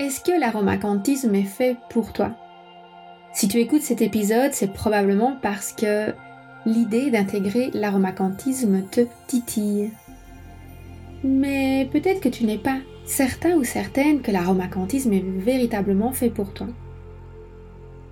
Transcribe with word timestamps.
Est-ce 0.00 0.20
que 0.20 0.32
l'aromacantisme 0.40 1.36
est 1.36 1.44
fait 1.44 1.76
pour 1.88 2.12
toi? 2.12 2.34
Si 3.32 3.46
tu 3.46 3.58
écoutes 3.58 3.82
cet 3.82 4.02
épisode, 4.02 4.52
c'est 4.52 4.72
probablement 4.72 5.36
parce 5.40 5.72
que 5.72 6.12
l'idée 6.66 7.12
d'intégrer 7.12 7.70
l'aromacantisme 7.74 8.82
te 8.90 9.02
titille. 9.28 9.92
Mais 11.22 11.88
peut-être 11.92 12.20
que 12.20 12.28
tu 12.28 12.44
n'es 12.44 12.58
pas 12.58 12.78
certain 13.04 13.54
ou 13.54 13.62
certaine 13.62 14.20
que 14.20 14.32
l'aromacantisme 14.32 15.12
est 15.12 15.24
véritablement 15.24 16.10
fait 16.10 16.30
pour 16.30 16.52
toi. 16.54 16.66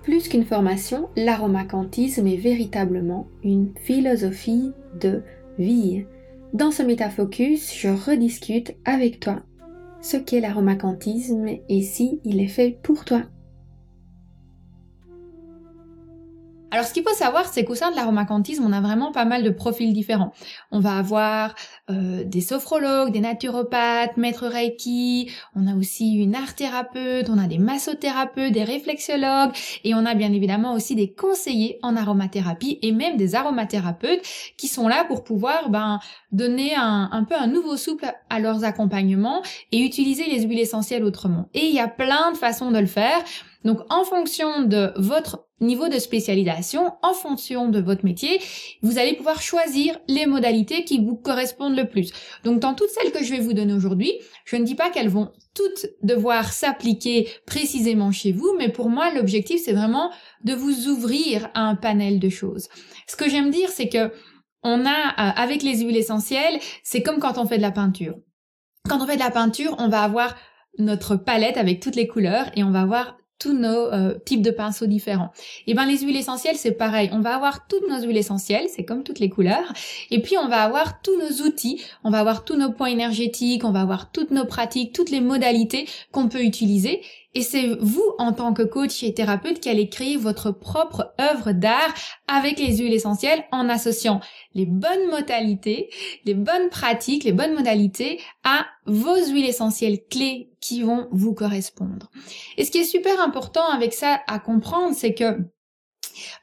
Plus 0.03 0.29
qu'une 0.29 0.45
formation, 0.45 1.09
l'aromacantisme 1.17 2.27
est 2.27 2.37
véritablement 2.37 3.27
une 3.43 3.73
philosophie 3.75 4.71
de 5.01 5.21
vie. 5.59 6.05
Dans 6.53 6.71
ce 6.71 6.81
métafocus, 6.81 7.75
je 7.75 7.89
rediscute 7.89 8.73
avec 8.85 9.19
toi 9.19 9.43
ce 10.03 10.17
qu'est 10.17 10.41
l'aromacantisme 10.41 11.47
et 11.69 11.81
si 11.81 12.19
il 12.25 12.41
est 12.41 12.47
fait 12.47 12.77
pour 12.83 13.05
toi. 13.05 13.23
Alors, 16.73 16.87
ce 16.87 16.93
qu'il 16.93 17.03
faut 17.03 17.13
savoir, 17.13 17.45
c'est 17.45 17.65
qu'au 17.65 17.75
sein 17.75 17.91
de 17.91 17.95
l'aromacantisme, 17.95 18.65
on 18.65 18.73
a 18.73 18.81
vraiment 18.81 19.11
pas 19.11 19.25
mal 19.25 19.43
de 19.43 19.51
profils 19.51 19.93
différents. 19.93 20.33
On 20.71 20.79
va 20.79 20.97
avoir 20.97 21.53
euh, 21.91 22.23
des 22.23 22.41
sophrologues, 22.41 23.11
des 23.11 23.19
naturopathes, 23.19 24.17
maîtres 24.17 24.47
Reiki, 24.47 25.29
on 25.55 25.67
a 25.67 25.75
aussi 25.75 26.15
une 26.15 26.33
art 26.33 26.55
thérapeute, 26.55 27.29
on 27.29 27.37
a 27.37 27.45
des 27.45 27.59
massothérapeutes, 27.59 28.53
des 28.53 28.63
réflexologues, 28.63 29.51
et 29.83 29.93
on 29.93 30.03
a 30.03 30.15
bien 30.15 30.33
évidemment 30.33 30.73
aussi 30.73 30.95
des 30.95 31.13
conseillers 31.13 31.77
en 31.83 31.95
aromathérapie 31.95 32.79
et 32.81 32.91
même 32.91 33.17
des 33.17 33.35
aromathérapeutes 33.35 34.23
qui 34.57 34.67
sont 34.67 34.87
là 34.87 35.05
pour 35.05 35.23
pouvoir 35.23 35.69
ben, 35.69 35.99
donner 36.31 36.73
un, 36.73 37.07
un 37.11 37.23
peu 37.23 37.35
un 37.35 37.45
nouveau 37.45 37.77
souple 37.77 38.11
à 38.31 38.39
leurs 38.39 38.63
accompagnements 38.63 39.43
et 39.71 39.85
utiliser 39.85 40.25
les 40.25 40.41
huiles 40.41 40.59
essentielles 40.59 41.03
autrement. 41.03 41.49
Et 41.53 41.67
il 41.67 41.75
y 41.75 41.79
a 41.79 41.87
plein 41.87 42.31
de 42.31 42.37
façons 42.37 42.71
de 42.71 42.79
le 42.79 42.87
faire. 42.87 43.23
Donc 43.63 43.79
en 43.89 44.03
fonction 44.03 44.63
de 44.63 44.91
votre 44.97 45.47
niveau 45.59 45.87
de 45.87 45.97
spécialisation, 45.97 46.93
en 47.01 47.13
fonction 47.13 47.69
de 47.69 47.79
votre 47.79 48.03
métier, 48.03 48.41
vous 48.81 48.97
allez 48.97 49.13
pouvoir 49.13 49.41
choisir 49.41 49.97
les 50.07 50.25
modalités 50.25 50.83
qui 50.83 51.03
vous 51.03 51.15
correspondent 51.15 51.75
le 51.77 51.87
plus. 51.87 52.11
Donc 52.43 52.59
dans 52.59 52.73
toutes 52.73 52.89
celles 52.89 53.11
que 53.11 53.23
je 53.23 53.31
vais 53.31 53.39
vous 53.39 53.53
donner 53.53 53.73
aujourd'hui, 53.73 54.11
je 54.45 54.57
ne 54.57 54.65
dis 54.65 54.75
pas 54.75 54.89
qu'elles 54.89 55.09
vont 55.09 55.31
toutes 55.55 55.87
devoir 56.01 56.51
s'appliquer 56.51 57.29
précisément 57.45 58.11
chez 58.11 58.31
vous, 58.31 58.55
mais 58.57 58.69
pour 58.69 58.89
moi 58.89 59.13
l'objectif 59.13 59.61
c'est 59.63 59.73
vraiment 59.73 60.11
de 60.43 60.53
vous 60.53 60.89
ouvrir 60.89 61.49
à 61.53 61.61
un 61.61 61.75
panel 61.75 62.19
de 62.19 62.29
choses. 62.29 62.67
Ce 63.07 63.15
que 63.15 63.29
j'aime 63.29 63.51
dire 63.51 63.69
c'est 63.69 63.89
que 63.89 64.11
on 64.63 64.85
a 64.85 64.89
euh, 64.89 65.31
avec 65.35 65.61
les 65.61 65.79
huiles 65.79 65.97
essentielles, 65.97 66.59
c'est 66.83 67.03
comme 67.03 67.19
quand 67.19 67.37
on 67.37 67.45
fait 67.45 67.57
de 67.57 67.61
la 67.61 67.71
peinture. 67.71 68.15
Quand 68.89 69.01
on 69.01 69.07
fait 69.07 69.15
de 69.15 69.21
la 69.21 69.31
peinture, 69.31 69.75
on 69.77 69.89
va 69.89 70.01
avoir 70.01 70.35
notre 70.77 71.15
palette 71.15 71.57
avec 71.57 71.79
toutes 71.81 71.95
les 71.95 72.07
couleurs 72.07 72.49
et 72.55 72.63
on 72.63 72.71
va 72.71 72.81
avoir 72.81 73.17
tous 73.39 73.53
nos 73.53 73.91
euh, 73.91 74.17
types 74.25 74.41
de 74.41 74.51
pinceaux 74.51 74.85
différents. 74.85 75.31
Et 75.67 75.71
eh 75.71 75.73
ben 75.73 75.85
les 75.85 75.99
huiles 75.99 76.15
essentielles 76.15 76.55
c'est 76.55 76.71
pareil, 76.71 77.09
on 77.11 77.19
va 77.19 77.35
avoir 77.35 77.67
toutes 77.67 77.87
nos 77.89 78.01
huiles 78.01 78.17
essentielles, 78.17 78.67
c'est 78.73 78.85
comme 78.85 79.03
toutes 79.03 79.19
les 79.19 79.29
couleurs, 79.29 79.73
et 80.11 80.21
puis 80.21 80.37
on 80.37 80.47
va 80.47 80.61
avoir 80.61 81.01
tous 81.01 81.17
nos 81.17 81.45
outils, 81.45 81.81
on 82.03 82.09
va 82.09 82.19
avoir 82.19 82.45
tous 82.45 82.55
nos 82.55 82.71
points 82.71 82.87
énergétiques, 82.87 83.65
on 83.65 83.71
va 83.71 83.81
avoir 83.81 84.11
toutes 84.11 84.31
nos 84.31 84.45
pratiques, 84.45 84.93
toutes 84.93 85.09
les 85.09 85.21
modalités 85.21 85.87
qu'on 86.11 86.29
peut 86.29 86.43
utiliser 86.43 87.01
et 87.35 87.41
c'est 87.41 87.75
vous, 87.79 88.13
en 88.19 88.31
tant 88.31 88.53
que 88.53 88.61
coach 88.61 89.01
et 89.03 89.13
thérapeute, 89.13 89.59
qui 89.59 89.69
allez 89.69 89.89
créer 89.89 90.17
votre 90.17 90.51
propre 90.51 91.13
œuvre 91.19 91.51
d'art 91.51 91.93
avec 92.27 92.59
les 92.59 92.77
huiles 92.77 92.93
essentielles 92.93 93.43
en 93.51 93.69
associant 93.69 94.21
les 94.53 94.67
bonnes 94.67 95.09
modalités, 95.09 95.89
les 96.25 96.35
bonnes 96.35 96.69
pratiques, 96.69 97.23
les 97.23 97.31
bonnes 97.31 97.55
modalités 97.55 98.19
à 98.43 98.67
vos 98.85 99.15
huiles 99.15 99.45
essentielles 99.45 99.99
clés 100.09 100.51
qui 100.61 100.83
vont 100.83 101.07
vous 101.11 101.33
correspondre. 101.33 102.11
Et 102.57 102.65
ce 102.65 102.71
qui 102.71 102.79
est 102.79 102.83
super 102.83 103.19
important 103.19 103.67
avec 103.67 103.93
ça 103.93 104.21
à 104.27 104.39
comprendre, 104.39 104.95
c'est 104.95 105.13
que 105.13 105.37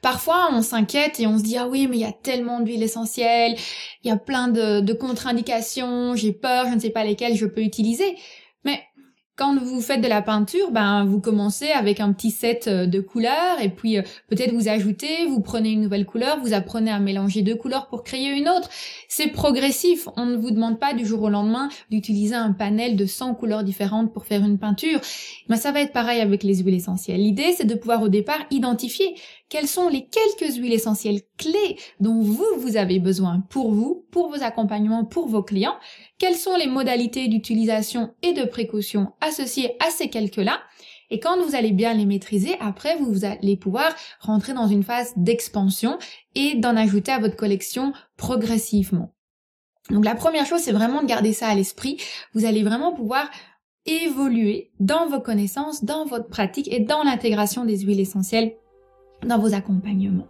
Parfois, 0.03 0.49
on 0.53 0.63
s'inquiète 0.63 1.21
et 1.21 1.29
on 1.29 1.39
se 1.39 1.45
dit 1.45 1.57
ah 1.57 1.69
oui, 1.69 1.87
mais 1.87 1.97
il 1.97 2.01
y 2.01 2.05
a 2.05 2.13
tellement 2.13 2.59
d'huiles 2.59 2.83
essentielles, 2.83 3.55
il 4.03 4.09
y 4.09 4.11
a 4.11 4.17
plein 4.17 4.49
de, 4.49 4.81
de 4.81 4.93
contre-indications, 4.93 6.17
j'ai 6.17 6.33
peur, 6.33 6.67
je 6.67 6.75
ne 6.75 6.81
sais 6.81 6.91
pas 6.91 7.05
lesquelles 7.05 7.37
je 7.37 7.47
peux 7.47 7.63
utiliser. 7.63 8.17
Quand 9.41 9.59
vous 9.59 9.81
faites 9.81 10.03
de 10.03 10.07
la 10.07 10.21
peinture, 10.21 10.71
ben 10.71 11.07
vous 11.07 11.19
commencez 11.19 11.71
avec 11.71 11.99
un 11.99 12.13
petit 12.13 12.31
set 12.31 12.67
euh, 12.67 12.85
de 12.85 13.01
couleurs 13.01 13.59
et 13.63 13.71
puis 13.71 13.97
euh, 13.97 14.03
peut-être 14.29 14.53
vous 14.53 14.69
ajoutez, 14.69 15.25
vous 15.25 15.41
prenez 15.41 15.71
une 15.71 15.81
nouvelle 15.81 16.05
couleur, 16.05 16.39
vous 16.41 16.53
apprenez 16.53 16.91
à 16.91 16.99
mélanger 16.99 17.41
deux 17.41 17.55
couleurs 17.55 17.87
pour 17.87 18.05
créer 18.05 18.37
une 18.37 18.51
autre. 18.51 18.69
C'est 19.09 19.29
progressif. 19.29 20.11
On 20.19 20.27
ne 20.27 20.37
vous 20.37 20.51
demande 20.51 20.79
pas 20.79 20.93
du 20.93 21.07
jour 21.07 21.23
au 21.23 21.31
lendemain 21.31 21.71
d'utiliser 21.91 22.35
un 22.35 22.53
panel 22.53 22.97
de 22.97 23.07
100 23.07 23.35
couleurs 23.35 23.65
différentes 23.65 24.13
pour 24.13 24.27
faire 24.27 24.45
une 24.45 24.59
peinture. 24.59 25.01
Mais 25.49 25.57
ça 25.57 25.73
va 25.73 25.81
être 25.81 25.95
pareil 25.95 26.21
avec 26.21 26.43
les 26.43 26.57
huiles 26.57 26.75
essentielles. 26.75 27.23
L'idée, 27.23 27.55
c'est 27.57 27.65
de 27.65 27.75
pouvoir 27.75 28.03
au 28.03 28.09
départ 28.11 28.41
identifier 28.51 29.15
quelles 29.51 29.69
sont 29.69 29.89
les 29.89 30.07
quelques 30.07 30.57
huiles 30.57 30.73
essentielles 30.73 31.21
clés 31.37 31.77
dont 31.99 32.23
vous, 32.23 32.47
vous 32.57 32.77
avez 32.77 33.01
besoin 33.01 33.41
pour 33.51 33.73
vous, 33.73 34.07
pour 34.11 34.31
vos 34.31 34.43
accompagnements, 34.43 35.05
pour 35.05 35.29
vos 35.29 35.43
clients? 35.43 35.77
Quelles 36.19 36.37
sont 36.37 36.57
les 36.57 36.69
modalités 36.69 37.29
d'utilisation 37.29 38.15
et 38.23 38.33
de 38.33 38.45
précaution 38.45 39.13
associées 39.21 39.77
à 39.85 39.91
ces 39.91 40.09
quelques-là? 40.09 40.61
Et 41.11 41.19
quand 41.19 41.43
vous 41.43 41.57
allez 41.57 41.73
bien 41.73 41.93
les 41.93 42.07
maîtriser, 42.07 42.57
après, 42.61 42.97
vous 42.97 43.25
allez 43.25 43.57
pouvoir 43.57 43.93
rentrer 44.21 44.55
dans 44.55 44.69
une 44.69 44.85
phase 44.85 45.13
d'expansion 45.17 45.99
et 46.37 46.55
d'en 46.55 46.77
ajouter 46.77 47.11
à 47.11 47.19
votre 47.19 47.37
collection 47.37 47.93
progressivement. 48.17 49.13
Donc 49.91 50.05
la 50.05 50.15
première 50.15 50.47
chose, 50.47 50.61
c'est 50.61 50.71
vraiment 50.71 51.03
de 51.03 51.09
garder 51.09 51.33
ça 51.33 51.49
à 51.49 51.55
l'esprit. 51.57 52.01
Vous 52.35 52.45
allez 52.45 52.63
vraiment 52.63 52.93
pouvoir 52.93 53.29
évoluer 53.87 54.71
dans 54.79 55.09
vos 55.09 55.21
connaissances, 55.21 55.85
dans 55.85 56.05
votre 56.05 56.29
pratique 56.29 56.73
et 56.73 56.79
dans 56.79 57.03
l'intégration 57.03 57.65
des 57.65 57.79
huiles 57.79 57.99
essentielles 57.99 58.55
dans 59.25 59.39
vos 59.39 59.55
accompagnements. 59.55 60.27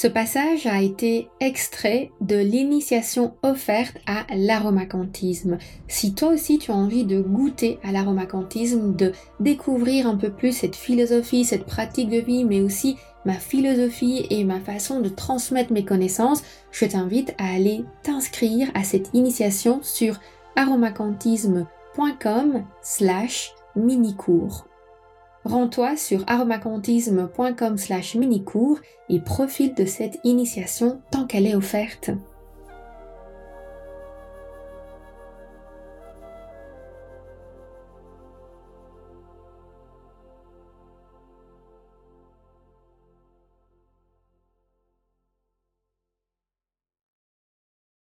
Ce 0.00 0.06
passage 0.06 0.64
a 0.66 0.80
été 0.80 1.28
extrait 1.40 2.12
de 2.20 2.36
l'initiation 2.36 3.34
offerte 3.42 3.96
à 4.06 4.26
l'aromacantisme. 4.32 5.58
Si 5.88 6.14
toi 6.14 6.28
aussi 6.28 6.60
tu 6.60 6.70
as 6.70 6.76
envie 6.76 7.04
de 7.04 7.20
goûter 7.20 7.80
à 7.82 7.90
l'aromacantisme, 7.90 8.94
de 8.94 9.10
découvrir 9.40 10.06
un 10.06 10.14
peu 10.14 10.30
plus 10.30 10.52
cette 10.52 10.76
philosophie, 10.76 11.44
cette 11.44 11.66
pratique 11.66 12.10
de 12.10 12.18
vie, 12.18 12.44
mais 12.44 12.60
aussi 12.60 12.96
ma 13.24 13.32
philosophie 13.32 14.24
et 14.30 14.44
ma 14.44 14.60
façon 14.60 15.00
de 15.00 15.08
transmettre 15.08 15.72
mes 15.72 15.84
connaissances, 15.84 16.44
je 16.70 16.84
t'invite 16.84 17.34
à 17.36 17.52
aller 17.52 17.84
t'inscrire 18.04 18.70
à 18.74 18.84
cette 18.84 19.10
initiation 19.14 19.80
sur 19.82 20.20
aromacantisme.com 20.54 22.64
slash 22.82 23.52
mini-cours. 23.74 24.67
Rends-toi 25.48 25.96
sur 25.96 26.24
aromacantisme.com 26.26 27.78
slash 27.78 28.16
mini-cours 28.16 28.80
et 29.08 29.18
profite 29.18 29.78
de 29.78 29.86
cette 29.86 30.20
initiation 30.22 31.00
tant 31.10 31.26
qu'elle 31.26 31.46
est 31.46 31.54
offerte. 31.54 32.10